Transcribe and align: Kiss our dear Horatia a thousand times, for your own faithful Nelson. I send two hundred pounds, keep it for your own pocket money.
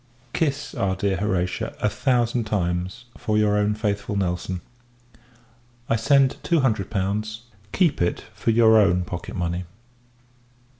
Kiss 0.33 0.73
our 0.73 0.95
dear 0.95 1.17
Horatia 1.17 1.75
a 1.79 1.87
thousand 1.87 2.45
times, 2.45 3.05
for 3.19 3.37
your 3.37 3.55
own 3.55 3.75
faithful 3.75 4.15
Nelson. 4.15 4.61
I 5.89 5.95
send 5.95 6.37
two 6.41 6.61
hundred 6.61 6.89
pounds, 6.89 7.43
keep 7.71 8.01
it 8.01 8.21
for 8.33 8.49
your 8.49 8.79
own 8.79 9.03
pocket 9.03 9.35
money. 9.35 9.65